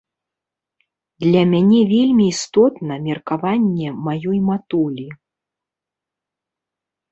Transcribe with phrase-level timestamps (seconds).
[1.23, 5.09] Для мяне вельмі істотна меркаванне маёй матулі.